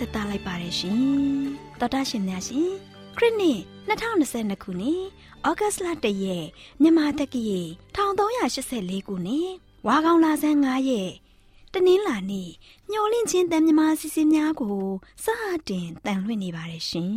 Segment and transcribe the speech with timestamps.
[0.00, 1.02] ဆက်သလိုက်ပါတယ်ရှင်
[1.80, 2.70] တော်တာရှင်များရှင်
[3.16, 3.58] ခရစ်နှစ်
[3.88, 5.02] 2022ခုနှစ်
[5.48, 6.46] ဩဂတ်စ်လ1ရက်
[6.80, 7.60] မြန်မာတက္ကရာ
[7.96, 9.48] 1384ခုနှစ်
[9.86, 11.10] ဝါကောင်လာဆန်း9ရက်
[11.72, 12.50] တနင်္လာနေ့
[12.90, 14.80] ညှော်လင့်ချင်းတန်မြမာစီစီများကို
[15.24, 15.26] စ
[15.68, 17.10] တင်တန်လွှင့်နေပါတယ်ရှင်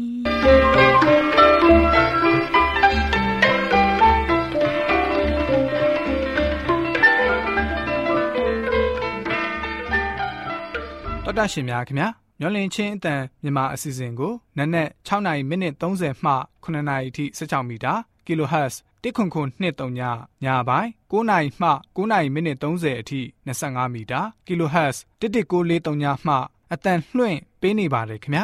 [11.25, 16.33] တော်တာရှင်များခင်ဗျာ မျောလင့်ချင်းအတန်မြန်မာအစီအစဉ်ကိုနက်နက်6နာရီမိနစ်30မှ
[16.63, 17.93] 9နာရီထိ16မီတာ
[18.25, 20.01] kHz တစ်ခွန်ခွန်23ည
[20.43, 26.35] ညပိုင်း9နာရီမှ9နာရီမိနစ်30အထိ25မီတာ kHz 11943ညမှ
[26.73, 28.39] အတန်လွှင့်ပေးနေပါတယ်ခင်ဗျ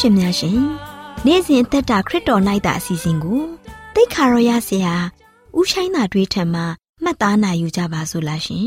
[0.00, 0.60] ရှင်များရှင်
[1.26, 3.42] နေ့စဉ်အသက်တာခရစ်တော်၌တာအစီအစဉ်ကို
[3.94, 4.94] တိတ်ခါရောရဆရာ
[5.58, 6.66] ဥချိုင်းသာတွေးထံမှာ
[7.02, 8.66] မှတ်သားနိုင်ယူကြပါစို့လားရှင်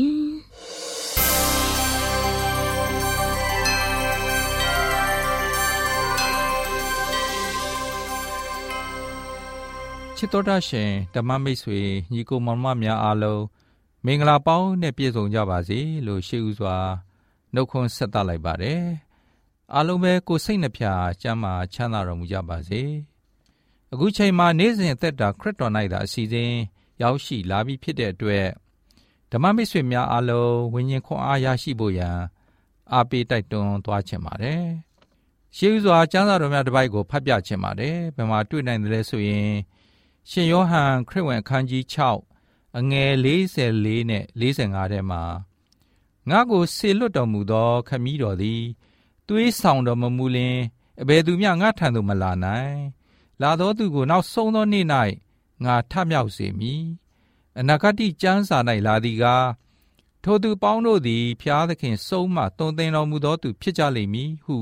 [10.16, 11.80] ချစ်တော်တာရှင်ဓမ္မမိတ်ဆွေ
[12.12, 13.42] ညီကိုမောင်မများအားလုံး
[14.04, 16.76] မင်္ဂလာပေါင်းနဲ့ပြည့်စုံကြပါစေလို့ရှေးဥစွာ
[17.54, 18.82] နှုတ်ခွန်းဆက်သလိုက်ပါတယ်
[19.74, 22.82] အားလုံးပဲကိုစိတ်နှဖျားကျမ်းမာချမ်းသာတော်မူကြပါစေ
[23.92, 26.52] အခုချိန်မှာနေ့စဉ်အသက်တာခရစ်တော်၌သာအစီအစဉ်
[27.02, 28.46] ရောက်ရှိလာပြီဖြစ်တဲ့အတွက်
[29.32, 32.18] ဓမ္မမိတ်ဆွေများအားလုံးဝိညာဉ်ခွန်အားရရှိဖို့ရန်
[32.92, 34.64] အားပေးတိုက်တွန်းသွားချင်ပါတယ်
[35.56, 39.52] ရှေးဥစွာကျမ်းစာတော်များတစ်ပိုက်ကိုဖတ်ပြချင်ပါတယ်ဘယ်မှာတွေ့နိုင်တယ်လဲဆိုရင်
[40.30, 41.82] ရှင်ယောဟန်ခရစ်ဝင်အခန်းကြီး
[42.30, 45.22] 6အငယ်44နဲ့45ထဲမှာ
[46.30, 48.62] ငါကိုဆေလွတ်တော်မူသောခမည်းတော်သည်
[49.32, 50.58] သွေးဆောင်တော်မမူလင်
[51.00, 52.78] အဘယ်သူမျှငါထံသို့မလာနိုင်
[53.42, 54.86] လာသောသူကိုနောက်ဆုံးသောနေ့၌
[55.64, 56.84] ငါထမြောက်စေမည်
[57.58, 59.48] အနာဂတိကျမ်းစာ၌လာသည်ကား
[60.22, 64.56] ထိုသူပေါင်းတို့သည်ဖျားသခင်စုံမှတုံသင်တော်မူသောသူဖြစ်ကြလိမ့်မည်ဟု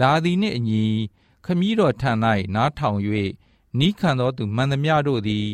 [0.00, 0.84] လာသည်နှင့်အညီ
[1.44, 2.12] ခမည်းတော်ထံ၌
[2.54, 2.98] နားထောင်၍
[3.78, 5.48] နီးခံသောသူမှန်သမျှတို့သည်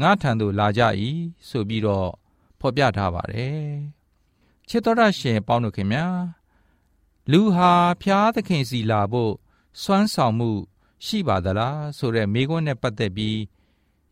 [0.00, 0.82] ငါထံသို့လာကြ၏
[1.48, 2.10] ဆိုပြီးတော့
[2.60, 3.68] ဖော်ပြထားပါတယ်
[4.68, 6.06] ချစ်တော်ရရှင်ပေါင်းတို့ခင်ဗျာ
[7.32, 7.72] လူဟာ
[8.02, 9.32] ဖျားသခင်စီလာဖို့
[9.82, 10.50] စွမ်းဆောင်မှု
[11.04, 13.40] ရှိပါသလားဆိုတဲ့မိကွန်းနဲ့ပတ်သက်ပြီး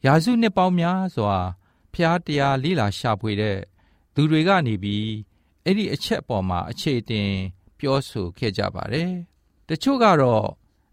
[0.05, 1.37] ယာစုနှစ်ပေါင်းများစွာ
[1.95, 3.59] ဖျားတရားလေးလာရှာဖွေတဲ့
[4.15, 5.09] သူတွေကနေပြီး
[5.65, 7.31] အဲ့ဒီအချက်အပေါ်မှာအခြေတင်
[7.79, 9.13] ပြောဆိုခဲ့ကြပါတယ်
[9.69, 10.47] တချို့ကတော့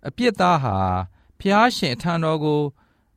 [0.07, 0.77] အပြစ်သားဟာ
[1.39, 2.61] ဖျားရှင်အထံတော်ကို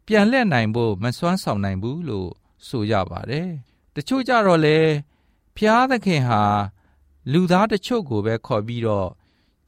[0.06, 2.30] ပြန်လှည့်နိုင်ဖို့မစွမ်းဆောင်နိုင်ဘူးလို့
[2.66, 3.48] ဆိုကြပါတယ်
[3.94, 4.78] တချို့ကြတော့လေ
[5.56, 6.42] ဖျားသခင်ဟာ
[7.32, 9.08] လူသားတချို့ကိုပဲခေါ်ပြီးတော့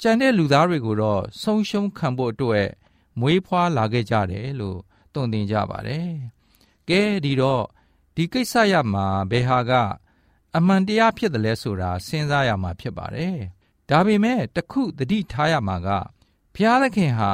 [0.03, 2.69] ကြံတဲ့လူသားတွေကိုတော့ဆုံးရှုံးခံဖို့အတွက်
[3.21, 4.79] မွေးဖွားလာခဲ့ကြတယ်လို့
[5.15, 6.09] တုံ့တင်ကြပါတယ်။
[6.89, 7.65] ကဲဒီတော့
[8.15, 9.73] ဒီကိစ္စရမှာဘယ်ဟာက
[10.57, 13.37] အမှန်တရားဖြစ်တယ်လဲဆိုတာစဉ်းစားရမှာဖြစ်ပါတယ်။
[13.91, 15.89] ဒါပေမဲ့တခုသတိထားရမှာက
[16.55, 17.33] ဘုရားသခင်ဟာ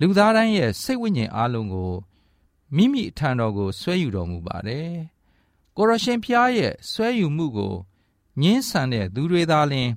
[0.00, 1.92] လူသားတိုင်းရဲ့စိတ်ဝိညာဉ်အလုံးကို
[2.76, 4.90] မိမိအထံတော်ကိုဆွဲယူတော်မူပါတယ်။
[5.76, 7.74] ကိုရရှင်ဖျားရဲ့ဆွဲယူမှုကို
[8.40, 9.90] ညှင်းဆန်တဲ့သူတွေသာလျှင်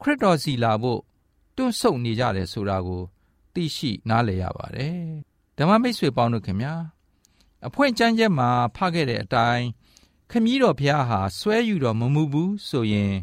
[0.00, 1.00] ခရစ်တော်စီလာဖို့
[1.56, 3.02] တွန့်ဆုတ်နေကြတယ်ဆိုတာကို
[3.54, 4.98] သိရှိနားလည်ရပါတယ်
[5.56, 6.74] ဓမ္မမိတ်ဆွေပေါင်းတို့ခင်ဗျာ
[7.66, 9.64] အဖွင့်ကျမ်းချက်မှာဖခဲ့တဲ့အတိုင်း
[10.30, 13.14] ခမည်းတော်ဘုရားဟာဆွဲယူတော်မမူဘူးဆိုရင်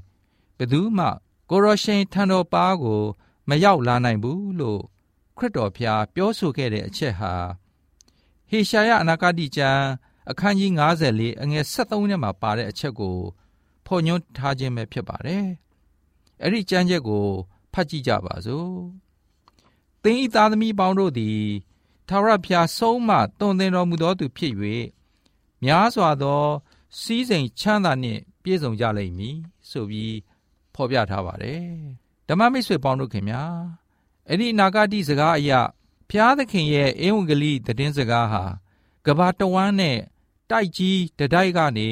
[0.58, 1.08] ဘယ်သူမှ
[1.50, 3.02] ကိုရရှင်ထံတော်ပါကို
[3.50, 4.82] မရောက်လာနိုင်ဘူးလို့
[5.38, 7.34] ခရစ်တော်ဘုရားပြောဆိုခဲ့တဲ့အချက်ဟာ
[8.50, 9.84] ဟေရှာယအနာဂတိကျမ်း
[10.30, 10.72] အခန်းကြီး
[11.08, 13.18] 54အငယ်73ထဲမှာပါတဲ့အချက်ကို
[13.86, 15.46] ဖော်ညွှန်းထားခြင်းပဲဖြစ်ပါတယ်။
[16.42, 17.26] အဲ့ဒီကျမ်းချက်ကို
[17.74, 18.72] ဖတ်ကြည့်ကြပါစို့။
[20.04, 21.42] သင်ဤသားသမီးပေါင်းတို့သည်
[22.08, 24.54] ထာဝရဘုရားဆုံးမတွင်တင်တော်မူသောသူဖြစ်၍
[25.64, 26.44] များစွာသော
[27.00, 29.38] စီးစိမ်ချမ်းသာနှင့်ပြည့်စုံကြလိမ့်မည်
[29.70, 30.18] ဆိုပြီး
[30.76, 31.64] ဖော်ပြထားပါတယ်။
[32.28, 33.44] ဓမ္မမိတ်ဆွေပေါင်းတို့ခင်ဗျာ
[34.28, 35.62] အဲ့ဒီနာဂတိစကားအရာ
[36.10, 38.44] ဘုရားသခင်ရဲ့အင်ဝံဂေလိသတင်းစကားဟာ
[39.06, 39.98] ကဘာတဝမ်းနဲ့
[40.50, 41.90] တိုက်ကြီးတတိုက်ကနေ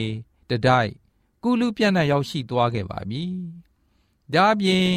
[0.50, 0.92] တတိုက်
[1.44, 3.24] ကုလူပြန့်နှံ့ရောက်ရှိသွားခဲ့ပါပြီ။
[4.34, 4.88] ဒါအပြင်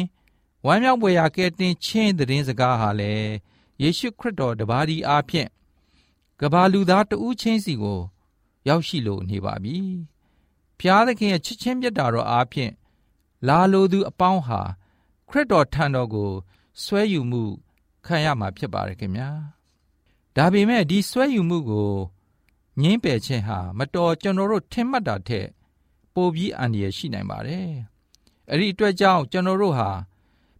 [0.65, 3.31] ဝမ်းမြောက်ပွေရာကဲတင်ချင်းသတင်းစကားဟာလည်း
[3.81, 5.49] ယေရှုခရစ်တော်တပါးဒီအားဖြင့်
[6.39, 7.99] ကဘာလူသားတဦးချင်းစီကို
[8.67, 9.77] ရောက်ရှိလို့နေပါပြီ။
[10.79, 12.71] ဖျားသခင်ရဲ့ချစ်ချင်းမြတ်တာတော်အားဖြင့်
[13.47, 14.61] လာလိုသူအပေါင်းဟာ
[15.29, 16.31] ခရစ်တော်ထံတော်ကို
[16.83, 17.43] ဆွဲယူမှု
[18.05, 19.29] ခံရမှာဖြစ်ပါတယ်ခင်ဗျာ။
[20.35, 21.91] ဒါပေမဲ့ဒီဆွဲယူမှုကို
[22.81, 25.47] ငင်းပယ်ခြင်းဟာမတော်ကျွန်တော်တို့ထင်မှတ်တာထက်
[26.13, 27.69] ပိုပြီးအန္တရာယ်ရှိနိုင်ပါတယ်။
[28.49, 29.89] အဲ့ဒီအတွက်ကြောင့်ကျွန်တော်တို့ဟာ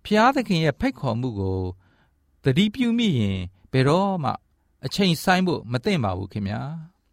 [0.05, 1.61] ဖျားသခင်ရဲ့ဖိတ်ခေါ်မှုကို
[2.43, 3.39] သတိပြုမိရင်
[3.71, 4.31] ဘယ်တော့မှ
[4.85, 6.61] အချိန်ဆိုင်ဖို့မသင့်ပါဘူးခင်ဗျာ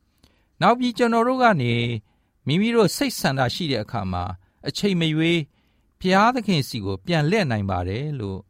[0.61, 1.75] ။နောက်ပြီးကျွန်တော်တို့ကနေ
[2.47, 4.25] မိမိတို့စိတ်ဆန္ဒရှိတဲ့အခါမှာ
[4.69, 5.41] အချိန်မရွေး
[6.01, 8.41] ဖျားသခင်စီကို ပြန်လှည့်နိုင်ပါတယ်လို့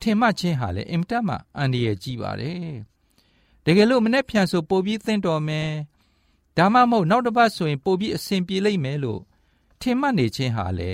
[0.00, 2.64] ထင်မှတ်ခြင်းဟာလည်းအင်တတ်မှအန္တရာယ်ကြီးပါတယ်။
[3.64, 5.70] တကယ်လို့မနေ့ပြန်ဆိုပို့ပြီးသင့်တော်မယ်။
[6.56, 9.20] ဒါမှမဟုတ်နောက်တစ်ပတ်ဆိုရင်ပို့ပြီးအဆင်ပြေလိမ့်မယ်လို့
[9.80, 10.92] ထင်မှတ်နေခြင်းဟာလေ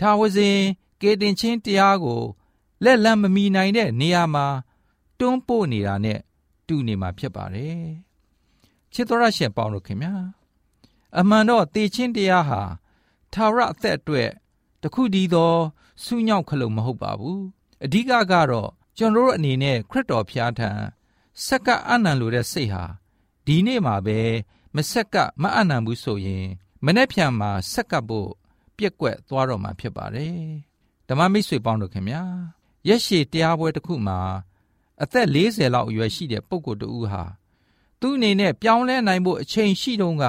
[0.00, 0.58] ဒါဝစဉ်
[1.00, 2.22] ကေတင်ချင်းတရားကို
[2.84, 4.46] လက်လန်းမမီနိုင်တဲ့နေရာမှာ
[5.18, 6.18] တွန်းပို့နေတာနဲ့
[6.66, 7.84] တူနေမှာဖြစ်ပါတယ်
[8.92, 10.14] ချစ်တော်ရရှင်ပေါင်းတို့ခင်ဗျာ
[11.18, 12.62] အမှန်တော့တေချင်းတရားဟာ
[13.34, 14.30] သာရအသက်အတွက်
[14.82, 15.54] တခုတည်းသော
[16.04, 17.42] စူးညောက်ခလုံးမဟုတ်ပါဘူး
[17.84, 20.70] အဓိကကတော့ကျွန်တော်တို့အနေနဲ့ခရစ်တော်ဖျားထံ
[21.46, 22.84] စက္ကအနံလိုတဲ့စိတ်ဟာ
[23.46, 24.18] ဒီနေ့မှာပဲ
[24.74, 26.46] မစက်ကမအနံဘူးဆိုရင်
[26.84, 28.30] မနေ့ဖြန်မှာဆက်ကပ်ဖို့
[28.76, 30.40] ပြက်ကွက်သွားတော့မှာဖြစ်ပါတယ်
[31.08, 32.22] ဓမ္မမိတ်ဆွေပေါင်းတို့ခင်ဗျာ
[32.88, 34.18] ရက်ရှည်တရားပွဲတစ်ခုမှာ
[35.02, 37.24] အသက်40လောက်အရွယ်ရှိတဲ့ပုဂ္ဂိုလ်တဦးဟာ
[38.00, 40.24] သူ့အနေနဲ့ပြောင်းလဲနိုင်ဖို့အချိန်ရှိတုန်းက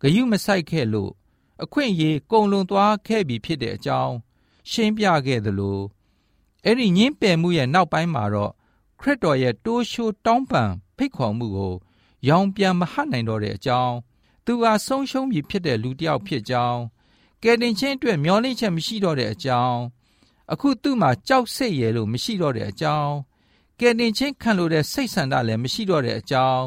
[0.00, 1.12] ဂယုမဆိုင်ခဲ့လို့
[1.62, 4.14] အခွင့်အရေးကုံလွန်သွားခဲ့ပြီဖြစ်တဲ့အကြောင်း
[4.70, 5.80] ရှင်းပြခဲ့သလို
[6.64, 8.52] အဲ့ဒီညင်းပယ်မှုရဲ့နောက်ပိုင်းမှာတော့
[9.00, 11.74] ခရစ်တော်ရဲ့တိုးရှိုးတောင်းပန်ဖိတ်ခေါ်မှုကို
[12.28, 13.94] ရောင်ပြန်မဟတ်နိုင်တော့တဲ့အကြောင်း
[14.44, 16.80] သူဟာဆုံးရှုံးပြီဖြစ်တဲ့လူတစ်ယောက်ဖြစ်ကြောင်း
[17.42, 19.80] ကယ်တင်ခြင်းအတွက်မျောလင့်ချက်မရှိတော့တဲ့အကြောင်း
[20.52, 23.14] အခုသူ့မှာကြောက်စိတ်ရယ်လို့မရှိတော့တဲ့အကြောင်း
[23.80, 26.64] ကယ်တင်ခြင်းခံလို့တဲ့စိတ်ဆန္ဒလည်းမရှိတော့တဲ့အကြောင်း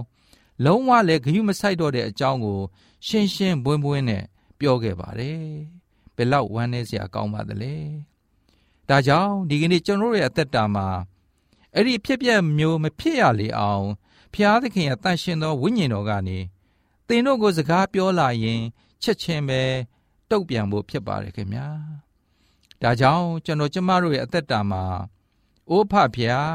[0.66, 2.60] လုံးဝလည်းဂရုမစိုက်တော့တဲ့အကြောင်းကို
[3.08, 4.24] ရှင်းရှင်းပွင့်ပွင့်နဲ့
[4.60, 5.42] ပြောခဲ့ပါတယ်
[6.16, 7.76] ဘယ်လောက်ဝမ်းနည်းစရာကောင်းပါသလဲ
[8.90, 10.88] ဒါကြောင့်ဒီကနေ့ကျွန်တော်ရဲ့အသက်တာမှာ
[11.76, 13.86] အဲ့ဒီဖြစ်ပျက်မျိုးမဖြစ်ရလေအောင်
[14.34, 16.40] ဖျားသခင်ရဲ့တန်ရှင်သောဝိညာဉ်တော်ကနေ
[17.08, 18.62] သင်တို့ကိုစကားပြောလာရင်
[19.02, 19.62] ချက်ချင်းပဲ
[20.30, 21.68] တုတ်ပြန်ဖို့ဖြစ်ပါတယ်ခင်ဗျာ
[22.82, 24.84] ဒါကြောင့်ကျွန်တော်ကျမတို့ရဲ့အသက်တာမှာ
[25.70, 26.54] အိုးဖဖျား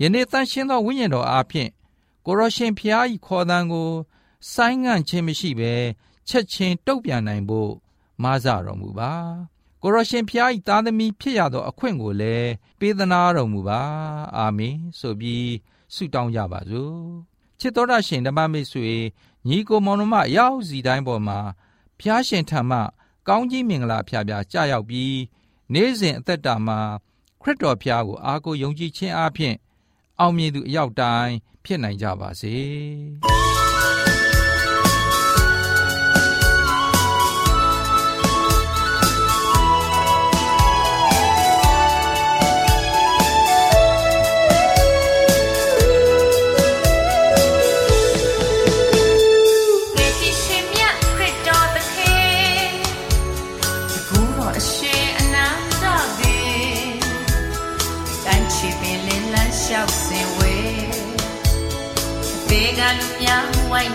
[0.00, 1.70] ယနေ့တန်ရှင်းသောဝိညာဉ်တော်အားဖြင့်
[2.26, 3.90] ကိုရရှင်ဖျားဤခေါ်တန်ကို
[4.52, 5.74] ဆိုင်းငံ့ခြင်းမရှိဘဲ
[6.28, 7.72] ချက်ချင်းတုတ်ပြန်နိုင်ဖို့
[8.22, 9.12] မားစတော်မူပါ
[9.82, 13.82] ကိုရရှင်ဖျားဤသားသမီးဖြစ်ရသောအခွင့်ကိုလည်းပေးသနာတော်မူပါ
[14.36, 15.50] အာမင်ဆိုပြီး
[15.94, 17.02] ဆုတောင်းကြပါစို့
[17.60, 18.90] ချစ်တော်ရရှင်ဓမ္မမိတ်ဆွေ
[19.48, 21.38] ညီကိုမောင်နှမရောက်စီတိုင်းပေါ်မှာ
[21.98, 22.78] ဖျားရှင်ထံမှ
[23.28, 25.16] ကောင်းကြီးမင်္ဂလာဖျားဖျားကြာရောက်ပြီး
[25.72, 26.78] နေ့စဉ်အသက်တာမှာ
[27.42, 29.54] ခရစ်တော်ဖျားကိုအားကိုယုံကြည်ခြင်းအပြင်
[30.20, 32.56] အောင်မြင်သူအရောက်တိုင်းဖြစ်နိုင်ကြပါစေ။။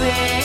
[0.00, 0.39] sweet.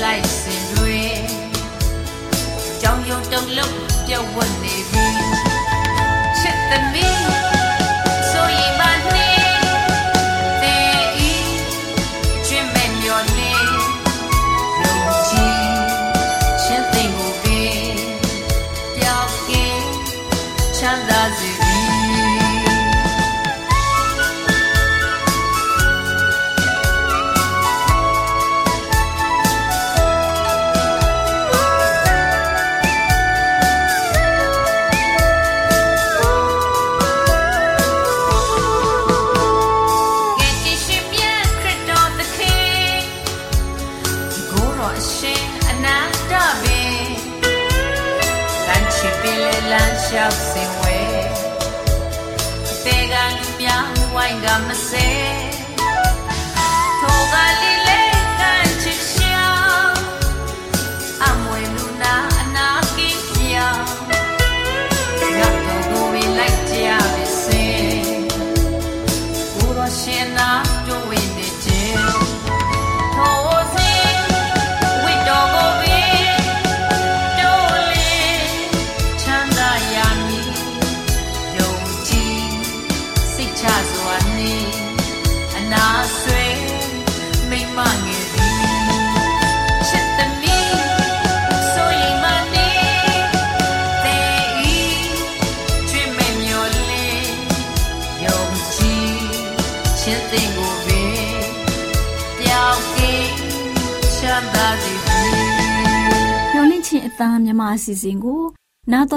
[0.00, 7.57] ချင်း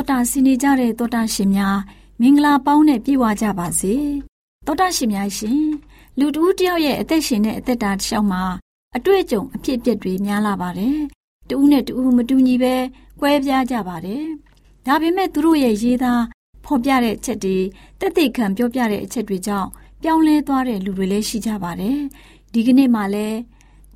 [0.02, 1.78] တော်တာဆင်နေကြတဲ့တောတာရှင်များ
[2.22, 3.94] မင်္ဂလာပေါင်းနဲ့ပြည့်ဝကြပါစေ။
[4.66, 5.62] တောတာရှင်များရှင်
[6.20, 8.44] လူတူးတယောက်ရဲ့အသက်ရှင်တဲ့အသက်တာတစ်လျှောက်မှာ
[8.96, 10.98] အတွေ့အကြုံအဖြစ်အပျက်တွေများလာပါတယ်။
[11.50, 12.76] တူးနဲ့တူးမတူညီပဲ
[13.20, 14.24] ကွဲပြားကြပါတယ်။
[14.86, 16.22] ဒါပေမဲ့သူတို့ရဲ့ရေးသား
[16.66, 17.58] ဖော်ပြတဲ့အချက်တွေ
[18.00, 19.70] တက်သိခံပြောပြတဲ့အချက်တွေကြောင့်
[20.04, 21.98] ပြောင်းလဲသွားတဲ့လူတွေလည်းရှိကြပါတယ်။
[22.54, 23.38] ဒီကနေ့မှလည်း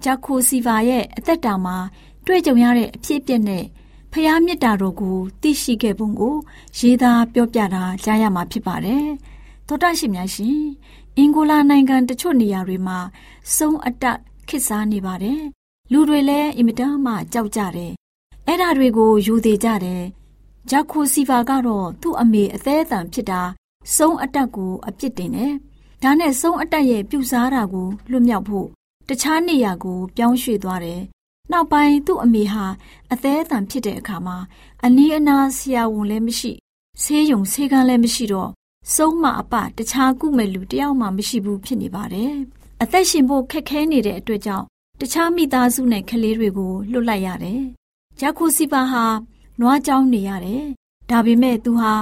[0.04, 1.78] ဂျာခိုစီဗာရဲ့အသက်တာမှာ
[2.26, 3.66] တွေ့ကြုံရတဲ့အဖြစ်အပျက်နဲ့
[4.18, 6.36] ဖျားမြစ်တာတို့ကိုသိရှိခဲ့ပုံကို
[6.78, 9.06] ရေးသားပြောပြတာကြားရမှာဖြစ်ပါတယ်။
[9.68, 10.60] သောတာရှင်များရှင်
[11.18, 13.00] အင်ဂိုလာနိုင်ငံတချို့နေရာတွေမှာ
[13.56, 14.18] စုံအတက်
[14.50, 15.42] ခစ်စားနေပါတယ်။
[15.92, 17.92] လူတွေလည်းအင်မတန်မှကြောက်ကြတယ်။
[18.48, 20.04] အဲ့ဓာတွေကိုယူသေးကြတယ်။
[20.70, 23.42] ဂျာခိုစီဗာကတော့သူ့အမေအသေးအတန်ဖြစ်တာ
[23.96, 25.54] စုံအတက်ကိုအပြစ်တင်တယ်။
[26.04, 28.68] ဒါနဲ့စုံအတက်ရဲ့ပြူစားတာကိုလွတ်မြောက်ဖို့
[29.10, 31.02] တခြားနေရာကိုပြောင်းရွှေ့သွားတယ်။
[31.52, 32.66] နောက်ပိုင်းသူ့အမေဟာ
[33.14, 34.38] အသေးအတန်ဖြစ်တဲ့အခါမှာ
[34.86, 36.52] အနီးအနားဆရာဝန်လည်းမရှိ
[37.02, 38.52] ဆေးရုံဆေးကန်းလည်းမရှိတော့
[38.94, 42.34] ဆုံးမအပတခြားကုမဲ့လူတယောက်မှမရှိဘူးဖြစ်နေပါတယ်။
[42.82, 44.66] အသက်ရှင်ဖို့ခက်ခဲနေတဲ့အတွက်ကြောင့်
[45.00, 47.62] တခြားမိသားစုနဲ့ကလေးတွေကိုလွတ်လိုက်ရတယ်။
[48.20, 49.04] ဂျာခိုစီပါဟာ
[49.60, 50.64] နွားကြောင်းနေရတယ်။
[51.10, 51.94] ဒါပေမဲ့သူဟာ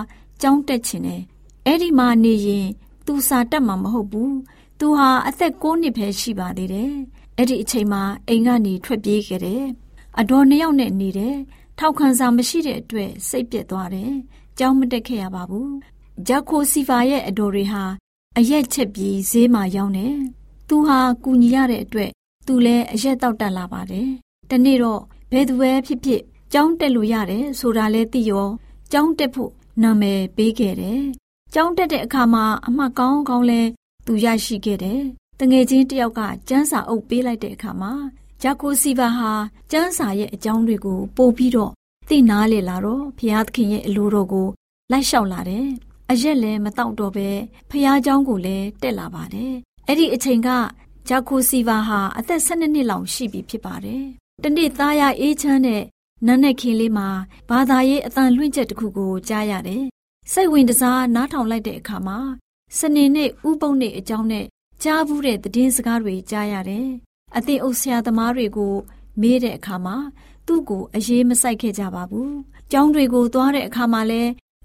[0.41, 1.21] ကြောင်းတက်ချင်တယ်။
[1.65, 2.67] အဲ့ဒီမှာနေရင်
[3.05, 4.31] သူစာတက်မှာမဟုတ်ဘူး။
[4.79, 6.93] သူဟာအသက်9နှစ်ပဲရှိပါသေးတယ်။
[7.37, 9.63] အဲ့ဒီအချိန်မှာအိမ်ကနေထွက်ပြေးခဲ့တယ်။
[10.19, 11.35] အတော်နှစ်ယောက်နဲ့နေတယ်။
[11.79, 14.11] ထောက်ခံစာမရှိတဲ့အတွက်စိတ်ပြက်သွားတယ်။
[14.57, 15.69] ကြောင်းမတက်ခဲ့ရပါဘူး။
[16.27, 17.83] ဂျာခိုစီဖာရဲ့အတော်တွေဟာ
[18.37, 20.15] အရက်ချက်ပြီးဈေးမှာရောင်းတယ်။
[20.67, 22.11] သူဟာကူညီရတဲ့အတွက်
[22.47, 24.07] သူလည်းအရက်တောက်တက်လာပါတယ်။
[24.49, 26.21] တနေ့တော့ဘယ်သူပဲဖြစ်ဖြစ်
[26.53, 28.47] ကြောင်းတက်လို့ရတယ်ဆိုတာလဲသိရော
[28.91, 29.51] ကြောင်းတက်ဖို့
[29.83, 31.01] နာမည်ပေးခဲ့တယ်။
[31.53, 33.61] ကြောင်းတက်တဲ့အခါမှာအမှတ်ကောင်းကောင်းလဲ
[34.05, 37.92] သူရရှိခဲ့တယ်။တ ငယ်ချင်းတယောက်ကကျန်းစာအုပ်ပေးလိုက်တဲ့အခါမှာ
[38.42, 39.32] ဂျာကိုစီဗာဟာ
[39.70, 41.72] ကျန်းစာရဲ့အကြောင်းတွေကိုပို့ပြီးတော့
[42.08, 44.48] သိနာလေလာတော့ဖျားသခင်ရဲ့အလိုတော်ကို
[44.90, 45.66] လိုက်လျှောက်လာတယ်။
[46.10, 47.28] အရက်လည်းမတောက်တော့ပဲ
[47.70, 49.54] ဖျားเจ้าကိုလည်းတက်လာပါတယ်။
[49.87, 50.48] အဲ့ဒီအချိန်က
[51.08, 54.04] ဂျာကိုစီဗာဟာအသက်၁၂နှစ်လောက်ရှိပြီဖြစ်ပါတယ်။
[54.42, 55.82] တနေ့သားရအေးချမ်းတဲ့
[56.26, 57.08] နန်းနဲ့ခင်းလေးမှာ
[57.50, 59.84] ဘာသာရေးအတန်လွင့်ချက်တစ်ခုကိုကြားရတယ်။
[60.32, 62.18] စိတ်ဝင်တစားနားထောင်လိုက်တဲ့အခါမှာ
[62.78, 64.44] စနေနေ့ဥပုံနေ့အကြောင်းနဲ့
[64.82, 66.88] ကြားဘူးတဲ့သတင်းစကားတွေကြားရတယ်။
[67.37, 68.75] အသင်အုပ်ဆရာသမားတွေကို
[69.20, 69.96] မေးတဲ့အခါမှာ
[70.46, 72.30] သူ့ကို အရေးမဆိုင်ခဲ့ကြပါဘူး။
[72.70, 74.22] ကျောင်းတွေကိုသွားတဲ့အခါမှာလဲ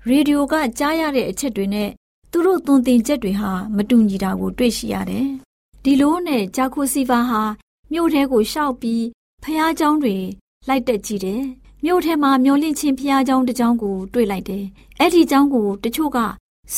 [0.10, 1.90] ရေဒီယိုကကြားရတဲ့အချက်တွေနဲ့
[2.32, 5.28] သူတို့သွန်သင်ချက်တွေဟာမတူညီတာကိုတွေ့ရှိရတယ်။
[5.84, 7.42] ဒီလိုနဲ့ဂျာခိုစီဗာဟာ
[7.92, 9.04] မြို့ထဲကိုရှောက်ပြီး
[9.44, 10.16] ဖះเจ้าတွေ
[10.68, 11.42] လိုက်တက်ကြည့်တယ်။
[11.86, 14.64] မြို့ထဲမှာမျောလင့်ချင်းဖះเจ้าတစ်เจ้าကိုတွေ့လိုက်တယ်။
[15.00, 16.18] အဲ့ဒီเจ้าကိုတချို့က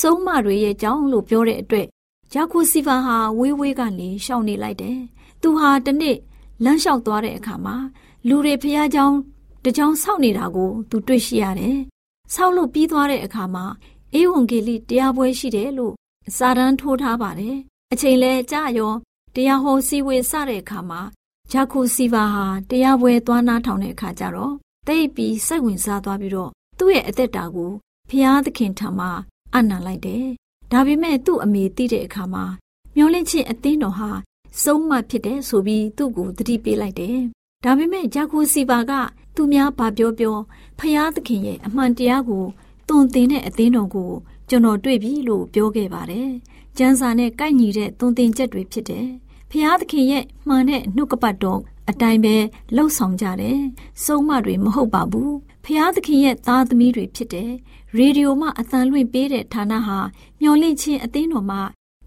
[0.00, 1.86] စုံးမတွေရဲ့เจ้าလို့ပြောတဲ့အတွက်
[2.32, 4.98] ဂျာခိုစီဗာဟာဝေးဝေးကနေရှောင်နေလိုက်တယ်။
[5.42, 6.16] သူဟာတနေ့
[6.64, 7.76] လမ်းလျှောက်သွားတဲ့အခါမှာ
[8.28, 9.06] လူတွေဖះเจ้า
[9.64, 11.76] တเจ้าဆောက်နေတာကို သူတွေ့ရှိရတယ်။
[12.34, 13.64] ဆောက်လို့ပြီးသွားတဲ့အခါမှာ
[14.14, 15.94] အေဝံဂေလိတရားပွဲရှိတယ်လို့
[16.36, 17.56] စာတန်းထိုးထားပါတယ်။
[17.92, 18.92] အချိန်လဲကြာရော
[19.34, 21.00] တရားဟောစည်းဝေးစတဲ့အခါမှာ
[21.52, 24.54] ဂျာခိုစီဗာဟာတရားပွဲသွားနားထောင်တဲ့အခါကျတော့
[24.86, 27.72] တိတ်ပြီးစိတ်ဝင်စားသွားပြီးတော့သူ့ရဲ့အသက်တာကို
[28.10, 29.10] ဖျားသခင်ထံမှာ
[29.54, 30.26] အနံလိုက်တယ်။
[30.71, 32.43] ဒါပေမဲ့သူ့အမေသိတဲ့အခါမှာ
[32.95, 34.09] မျောလင့်ချင်းအသင်းတော်ဟာ
[34.63, 37.17] စုံးမဖြစ်တယ်ဆိုပြီးသူ့ကိုသတိပေးလိုက်တယ်။
[37.63, 38.91] ဒါပေမဲ့ဂျာခိုစီဗာက
[39.35, 40.37] သူများဘာပြောပြော
[40.79, 42.45] ဖျားသခင်ရဲ့အမှန်တရားကို
[42.89, 44.11] တုံသင်တဲ့အသင်းတော်ကို
[44.49, 46.29] ကျွန်တော်တွေ့ပြီလို့ပြောခဲ့ပါတယ်။
[46.77, 49.07] ကျမ်းစာနဲ့ကိုက်ညီတဲ့တုံသင်ချက်တွေဖြစ်တယ်။
[49.51, 51.59] ဖျားသခင်ရဲ့မှန်တဲ့နှုတ်ကပတ်တော်
[51.91, 52.35] အတိုင်းပဲ
[52.75, 53.59] လှုပ်ဆောင်ကြတယ်။
[54.03, 55.31] စုံမတွေမဟုတ်ပါဘူး။
[55.65, 57.51] ဖျားသခင်ရဲ့သားသမီးတွေဖြစ်တယ်။
[57.97, 59.97] ရေဒီယိုမှအသံလွှင့်ပေးတဲ့ဌာနဟာ
[60.41, 61.57] မျော်လင့်ခြင်းအသင်းတော်မှ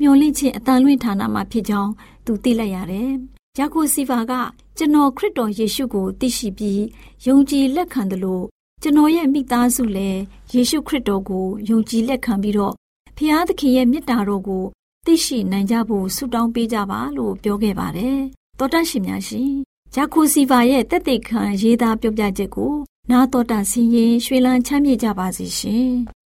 [0.00, 1.92] မျော်လင့်ခြင်းအသံလွှင့်ဌာနမှဖြစ်ကြောင်း
[2.26, 3.10] သူသိလိုက်ရတယ်။
[3.56, 4.32] ဂျာကိုစီဗာက
[4.78, 6.82] ကျွန်တော်ခရစ်တော်ယေရှုကိုသိရှိပြီး
[7.26, 8.44] ယုံကြည်လက်ခံတယ်လို့
[8.82, 10.20] ကျွန်တော်ရဲ့မိသားစုလည်း
[10.52, 12.74] ယေရှုခရစ်တော်ကိုယုံကြည်လက်ခံပြီးတော့
[13.16, 14.64] ဖျားသခင်ရဲ့မေတ္တာတော်ကို
[15.06, 18.18] သိရှိနိုင်ကြဖို့ဆုတောင်းပေးကြပါလို့ပြောခဲ့ပါတယ်။
[18.58, 19.52] သောတရှင်များရှင်
[19.96, 22.72] ဂျာခိုစီဗာရဲ့တက်သိခံရေးသားပြောပြချက်ကို
[23.10, 25.90] နာတော်တာဆင်းရင်ရွှေလန်းချမ်းမြေ့ကြပါစီရှင်။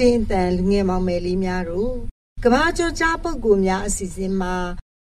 [0.00, 1.94] ချင်းအတန်လူငယ်မောင်မယ်လေးများတို့
[2.44, 4.54] ကဘာကျော်ကြားပုဂ္ဂိုလ်များအစီအစဉ်မှာ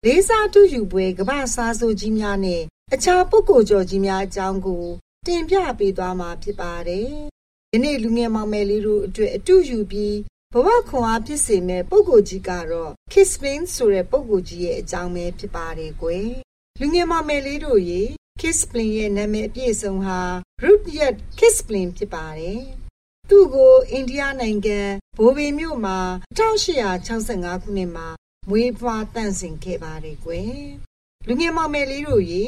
[0.05, 2.63] လေးစားတူယူပွဲကဘာစားဆိုကြီးများနဲ့
[2.95, 4.85] အခြားပုဂ္ဂိုလ်ကျော်ကြီးများအကြောင်းကို
[5.27, 7.11] တင်ပြပေးသွားမှာဖြစ်ပါတယ်။
[7.71, 10.17] ဒီနေ့လူငယ်မောင်မယ်လေးတို့အတွက်အတူယူပြီး
[10.53, 16.29] ဘဝခွန်အားဖြစ်စေမဲ့ပုဂ္ဂိုလ်ကြီးကတော့ Kisspin ဆိုတဲ့ပုဂ္ဂိုလ်ကြီးရဲ့အကြောင်းပဲဖြစ်ပါတယ်ကွယ်။
[16.81, 18.03] လူငယ်မောင်မယ်လေးတို့ရေ
[18.41, 20.21] Kisplin ရဲ့နာမည်အပြည့်အစုံဟာ
[20.65, 22.63] Rudyard Kisplin ဖြစ်ပါတယ်။
[23.31, 24.81] သူ့ကိုအိန္ဒိယနိုင်ငံ
[25.19, 25.99] ဘိုဘေမြို့မှာ
[26.39, 28.09] 1865ခုနှစ်မှာ
[28.49, 30.57] မွေးဖွားတန့်စင်ခဲ့ပါတယ်ကွယ်။
[31.27, 32.45] လူငယ်မောင်မယ်လေးတို့ရေ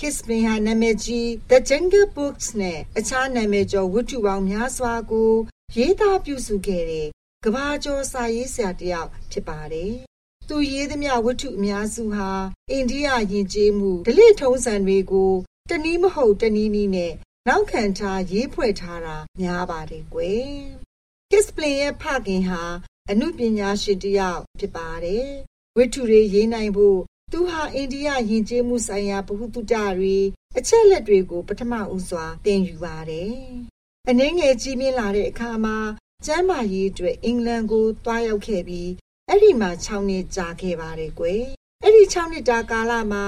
[0.00, 5.32] Kisplin ဟာနာမည်ကြီး The Jungle Books နဲ့အခြားနာမည်ကျော်ဝတ္ထုပေါင်းများစွာကို
[5.76, 7.08] ရေးသားပြုစုခဲ့တဲ့
[7.44, 9.92] ကဘာကျော်စာရေးဆရာတစ်ယောက်ဖြစ်ပါတယ်။
[10.48, 12.30] သူရေးသမျှဝတ္ထုအများစုဟာ
[12.70, 15.32] အိန္ဒိယယဉ်ကျေးမှုဓလေ့ထုံးစံတွေကို
[15.70, 17.12] တနည်းမဟုတ်တနည်းနည်းနဲ့
[17.52, 20.50] နောက်ခံထားရေးဖွဲ့ထားတာများပါတယ်ကွယ်။
[21.30, 22.62] Kisplin ရဲ့ဖခင်ဟာ
[23.10, 25.26] အမှုပညာရှင်တစ်ယောက်ဖြစ်ပါတယ်။
[25.76, 26.98] ဝတ္ထုတွေရေးနိုင်ဖို့
[27.32, 30.16] သူဟာအိန္ဒိယယဉ်ကျေးမှုဆိုင်ရာဗဟုသုတတွေ
[30.56, 33.32] အချက်လက်တွေကိုပထမဦးစွာသင်ယူပါတယ်။
[34.08, 35.78] အနှင်းငယ်ကြီးမြင့်လာတဲ့အခါမှာ
[36.26, 38.90] ကျမ်းမာရေးအတွက်အင်္ဂလန်ကိုတွားရောက်ခဲ့ပြီး
[39.28, 41.42] အဲ့ဒီမှာ6နှစ်ကြာခဲ့ပါတယ်ကွယ်
[41.82, 43.24] အဲ့ဒီ6နှစ်တာကာလမှာ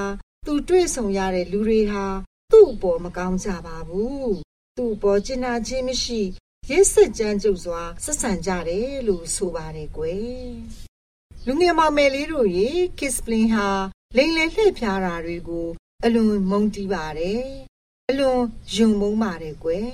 [0.46, 2.06] သူတွေ့ဆုံရတဲ့လူတွေဟာ
[2.52, 4.34] သူ့အပေါ်မကောင်းကြပါဘူး
[4.76, 6.20] သူ့အပေါ်ကျင်နာခြင်းမရှိ
[6.70, 10.52] ရစ်စစ်ကြမ်းကြုတ်စွာဆက်ဆံကြတယ်လို့ဆိုပါတယ်ကွယ်
[11.46, 13.68] လူငယ်မောင်မယ်လေးတို့ရေကစ်ပလင်ဟာ
[14.16, 15.68] လိန်လေလှည့်ဖြားတာတွေကို
[16.04, 17.44] အလွန်မုန်းတီးပါတယ်
[18.08, 18.40] အလွန်
[18.74, 19.88] ယုံမုန်းပါတယ်ကွယ်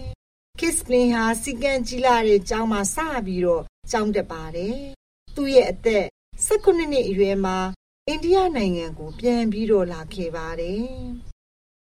[0.61, 4.77] ခစ်ပလင်ဟာစီကံကြီးလာတဲ့ကျောင်းမှာစပြီးတော့ကျောင်းတက်ပါတယ်။
[5.35, 6.07] သူ့ရဲ့အသက်
[6.47, 7.59] 16နှစ်အရွယ်မှာ
[8.07, 10.87] အိန္ဒိယနိုင်ငံကို ပြန်ပြီးတော့လာခဲ့ပါတယ်။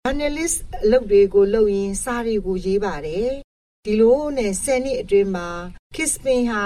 [0.10, 3.30] journalist အလုပ်တွေကိုလုပ်ရင်းစာတွေကိုရေးပါတယ်။
[3.86, 5.48] ဒီလိုနဲ့10နှစ်အတွင်းမှာ
[5.96, 6.66] ခစ်ပင်ဟာ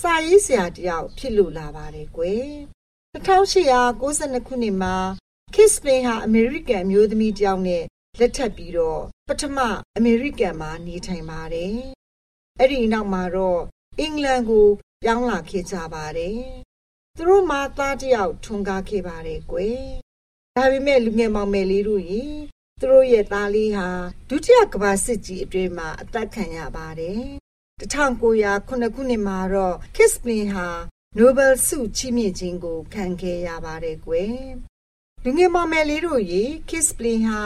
[0.00, 2.48] စာရေးဆရာတယောက်ဖြစ်လို့လာပါတယ်ကွယ်။
[3.14, 4.96] 1892ခုနှစ်မှာ
[5.54, 7.84] ခစ်ပင်ဟာအမေရိကန်မျိုးသမီးတယောက်နဲ့
[8.18, 9.58] လက်ထပ်ပြီးတော့ပထမ
[9.96, 11.76] အမေရိကန်မှာနေထိုင်ပါတယ်။
[12.58, 13.60] အဲ့ဒီနောက်မှာတော့
[13.98, 14.66] အင်္ဂလန်ကို
[15.02, 16.38] ပြောင်းလာခဲ့ကြပါတယ်။
[17.16, 19.82] သူတို့မှသားတယောက်ထွန်းကားခဲ့ပါတယ်ကွယ်။
[20.56, 22.24] ဒါပေမဲ့လူငယ်မောင်မယ်လေးတို့ရေ
[22.82, 23.88] သူတို့ရဲ့သားလေးဟာ
[24.28, 27.20] ဒုတိယကမ္ဘာစစ်ကြီးအတွင်းမှာအသက်ခံရပါတယ်။
[27.80, 28.74] 1909ခု
[29.10, 30.68] နှစ်မှာတော့ Kisplin ဟာ
[31.18, 34.34] Nobel ဆုချီးမြှင့်ခြင်းကိုခံခဲ့ရပါတယ်ကွယ်။
[35.24, 37.44] လူငယ်မောင်မယ်လေးတို့ရေ Kisplin ဟာ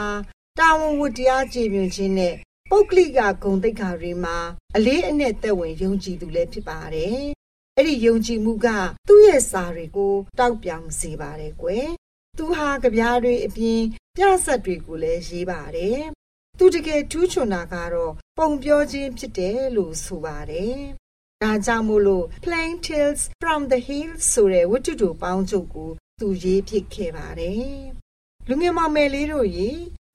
[0.59, 2.35] တာဝန်ဝတ္တရားကြည်မြင်ခြင်းနဲ့
[2.69, 4.37] ပုဂ္ဂလိကဂုဏ်သိက္ခာတွေမှာ
[4.75, 7.19] အလေးအနက်သက်ဝင်ယုံကြည်သူလည်းဖြစ်ပါတယ်။
[7.77, 8.67] အဲ့ဒီယုံကြည်မှုက
[9.07, 11.87] သူ့ရဲ့စာတွေကိုတောက်ပြောင်စေပါတယ်ကွယ်။
[12.37, 13.81] သူဟာကြပြားတွေအပြင်
[14.15, 16.01] ပြဆက်တွေကိုလည်းရေးပါတယ်။
[16.57, 20.77] သူတကယ်ထူးချွန်တာကတော့ပုံပြောခြင်းဖြစ်တယ်လို့ဆိုပါတယ်။
[21.41, 27.73] ဒါကြောင့်မို့လို့ Plain Tales from the Hills ဆိုတဲ့ဝတ္ထုတို့ပေါင်းချုပ်ကိုသူရေးဖြစ်ခဲ့ပါတယ်။
[28.47, 29.69] လူငယ်မောင်မယ်လေးတို့ရေ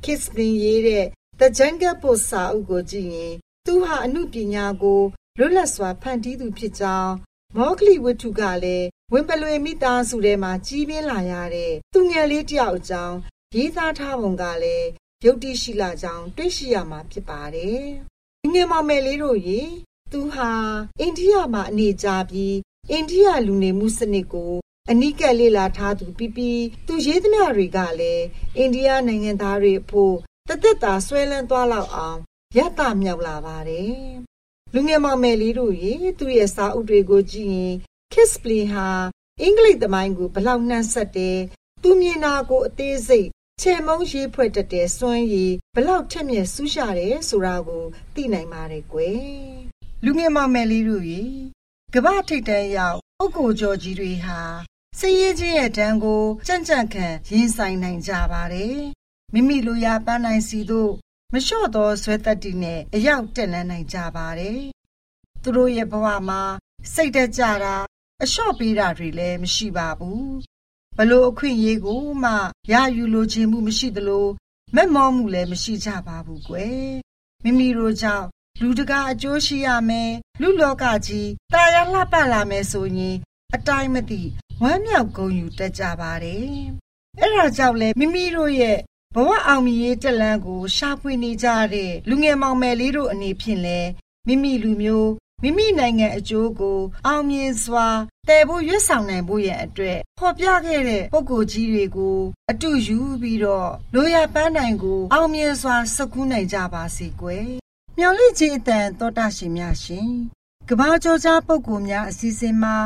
[0.05, 1.07] Kiss ပင်ရေးတဲ့
[1.39, 3.35] The Jungle Book စာအုပ်ကိုကြည့်ရင်
[3.67, 5.03] သူဟာအမှုပညာကို
[5.39, 7.13] လွတ်လပ်စွာဖန်တီးသူဖြစ်ကြောင်း
[7.57, 13.17] မောကလီဝတ္ထုကလည်း ဝင်ပလွေမိသားစုထဲမှာကြီးပြင်းလာရတဲ့သူငယ်လေးတယောက်အကြောင်း
[13.55, 14.89] ရေးသားထားပုံကလည်း
[15.25, 17.83] ယုတ်တိရှိလာကြောင်းတွေ့ရှိရမှာဖြစ်ပါတယ်။
[18.53, 19.61] ငယ်မောင်မယ်လေးတို့ရေ
[20.13, 20.51] သူဟာ
[21.01, 22.57] အိန္ဒိယမှာအနေကြပြီး
[22.91, 24.53] အိန္ဒိယလူနေမှုစနစ်ကို
[24.91, 28.25] အနိကလေ့လာထားသူပြီးပြီးသူရေးသမျှတွေကလည်း
[28.57, 30.15] အိန္ဒိယနိုင်ငံသားတွေအဖို့
[30.49, 32.19] တသက်တာဆွဲလန်းသွားလောက်အောင်
[32.57, 33.95] ရတမြောက်လာပါတယ်။
[34.75, 37.75] လူငယ်မောင်မယ်လေးတို့ရေသူ့ရဲ့စာအုပ်တွေကိုကြည့်ရင်
[38.13, 38.89] Kispley ဟာ
[39.41, 41.39] အင်္ဂလိပ်သမိုင်းကိုဘလောက်နှံ့ဆက်တယ်
[41.83, 43.29] သူမြင်တာကိုအသေးစိတ်
[43.61, 49.21] ချေမုံရေးဖွဲ့တတ်တဲ့စွမ်းရည်ဘလောက်ထက်မြက်ဆူးရှာတယ်ဆိုတာကိုသိနိုင်ပါတယ်ကွယ်။
[50.05, 51.23] လူငယ်မောင်မယ်လေးတို့ရေ
[51.95, 54.41] ကမ္ဘာထိပ်တန်းရောက်ပုဂ္ဂိုလ်ကျော်ကြီးတွေဟာ
[54.99, 58.77] စည်ရေးခြင်းရဲ့တန်းကိုကြံ့ကြံ့ခံရင်ဆိုင်နိုင်ကြပါတယ်။
[59.33, 60.93] မိမိလိုရာပန်းနိုင်စီတို့
[61.33, 64.61] မလျှော့သောဆွဲသက်တည်နဲ့အရောက်တက်လန်းနိုင်ကြပါတယ်။
[65.43, 66.43] သူတို့ရဲ့ဘဝမှာ
[66.95, 67.77] စိတ်တက်ကြတာ
[68.23, 70.25] အလျှော့ပေးတာတွေလည်းမရှိပါဘူး။
[70.97, 72.33] ဘလို့အခွင့်အရေးကိုမှ
[72.73, 74.27] ရယူလိုခြင်းမှုမရှိသလို
[74.75, 76.91] မက်မောမှုလည်းမရှိကြပါဘူးကွယ်။
[77.43, 78.27] မိမိတို့ကြောင့်
[78.61, 83.17] လူတကာအကျိုးရှိရမယ်လူလောကကြီးတာယာလှပလာမယ်ဆိုရင်
[83.55, 84.23] အတိုင်းမသိ
[84.63, 86.45] ဝမ်းမြောက်ဂုဏ်ယူတတ်ကြပါတယ်။
[87.21, 88.79] အဲ့ဒါကြောင့်လဲမိမိတို့ရဲ့
[89.15, 93.81] ဘဝအောင်မြင်ရေးတက်လန်းကိုရှာဖွေနေကြတဲ့လူငယ်မောင်မယ်လေးတို့အနေဖြင့်လဲ
[94.27, 95.11] မိမိလူမျိုး
[95.43, 97.87] မိမိနိုင်ငံအကျိုးကို အောင်မြင်စွာ
[98.29, 102.19] တည်ဖို့ရွတ်ဆောင်နိုင်ဖို့ရဲ့အတွက်ဖော်ပြခဲ့တဲ့ပုံကိုကြီးတွေကို
[102.51, 107.47] အတူယူပြီးတော့လိုရပန်းနိုင်ကို အောင်မြင်စွာစကူးနိုင်ကြပါစေကွယ်။
[107.99, 110.09] မျော်လင့်ခြင်းအတန်တောတာရှင်များရှင်
[110.69, 112.77] ကကဘာကျော်ကြားပုဂ္ဂိုလ်များအစည်းအဝေးမှာ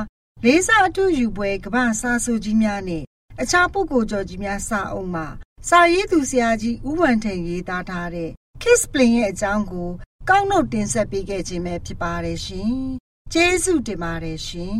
[0.45, 3.03] လေးစားအတူယူပွဲကဘာစာဆိုကြီးများနဲ့
[3.43, 5.27] အခြားပုဂ္ဂိုလ်ကျော်ကြီးများစာအုပ်မှာ
[5.69, 8.31] စာရေးသူဆရာကြီးဦးဝံထိန်ရေးသားထားတဲ့
[8.63, 9.91] Kiss Play ရဲ့အကြောင်းကို
[10.29, 12.73] ကောက်နှုတ်တင်ဆက်ပေးခဲ့ခြင်းပဲဖြစ်ပါတယ်ရှင်။
[13.33, 14.79] ကျေးဇူးတင်ပါတယ်ရှင်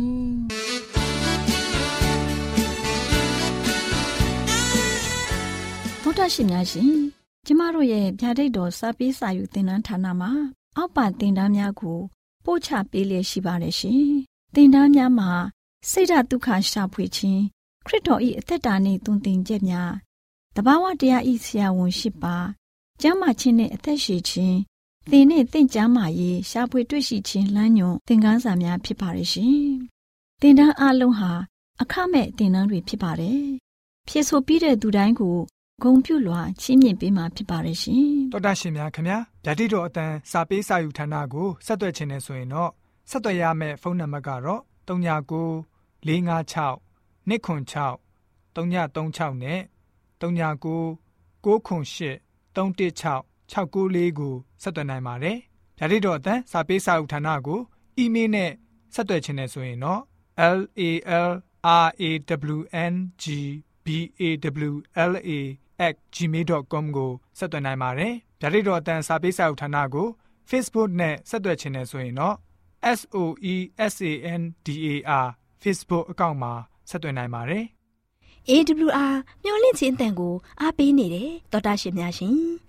[6.01, 6.93] ။သောတာရှင်များရှင်
[7.45, 10.31] ကျမတို့ရဲ့ဗျာဒိတ်တော်စာပေးစာယူသင်တန်းဌာနမှာ
[10.77, 11.99] အောက်ပါသင်တန်းများကို
[12.45, 14.05] ပို့ချပေးလျက်ရှိပါတယ်ရှင်။
[14.55, 15.31] သင်တန်းများမှာ
[15.89, 17.41] စိတ်ဓာတ်ဒုက္ခရှာဖွေခြင်း
[17.85, 19.91] ခရစ်တော်၏အသက်တာနှင့်တုန်တင်ချက်များ
[20.55, 22.35] တဘာဝတရားဤဆရာဝန်ရှိပါ
[23.01, 24.57] ကျမ်းမာခြင်းနဲ့အသက်ရှည်ခြင်း
[25.11, 29.59] သင်နဲ့တင့်ကြမာရေးရှားဖွေတွေ့ရှိခြင်းလမ်းညွန်သင်ခန်းစာများဖြစ်ပါရဲ့ရှင်။
[30.41, 31.31] သင်တန်းအလုံးဟာ
[31.81, 33.41] အခမဲ့သင်တန်းတွေဖြစ်ပါတယ်။
[34.07, 35.37] ဖြစ်ဆိုပြီးတဲ့သူတိုင်းကို
[35.83, 42.71] ဂုံပြုလွှာချီးမြှင့်ပေးမှာဖြစ်ပါရဲ့ရှင်။တော်တာရှင်များခင်ဗျာဓာတိတော်အတန်းစာပေးစာယူဌာနကိုဆက်သွယ်ခြင်းနဲ့ဆိုရင်တော့
[43.09, 45.65] ဆက်သွယ်ရမယ့်ဖုန်းနံပါတ်ကတော့39
[46.05, 46.79] 656
[47.27, 47.99] 296
[48.55, 49.59] 336နဲ့
[50.21, 50.97] 39
[51.45, 52.19] 98
[52.55, 55.37] 316 694ကိုဆက်သွင်းနိုင်ပါတယ်။
[55.77, 57.59] ဓာတ်တော်အတန်းစာပေးစာဥထာဏာကို
[57.97, 58.51] အီးမေးလ်နဲ့
[58.93, 60.01] ဆက်သွယ်ခြင်းနဲ့ဆိုရင်တော့
[60.57, 60.81] l a
[61.29, 62.09] l r a
[62.55, 62.59] w
[62.91, 63.25] n g
[63.85, 63.87] b
[64.19, 64.23] a
[64.69, 64.73] w
[65.11, 65.29] l a
[66.15, 70.07] @gmail.com ကိုဆက်သွင်းနိုင်ပါတယ်။ဓာတ်တော်အတန်းစာပေးစာဥထာဏာကို
[70.49, 72.35] Facebook နဲ့ဆက်သွယ်ခြင်းနဲ့ဆိုရင်တော့
[72.97, 73.17] s o
[73.53, 73.55] e
[73.93, 73.95] s
[74.31, 75.27] a n d a r
[75.61, 76.53] Facebook အကောင့်မှာ
[76.89, 77.63] ဆက်သွင်းနိုင်ပါတယ်။
[78.49, 82.37] AWR မျော်လင့်ခြင်းအတန်ကိုအားပေးနေတယ်တော်တာရှင်များရှင်